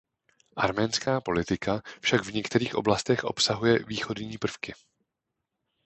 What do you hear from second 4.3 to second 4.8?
prvky“.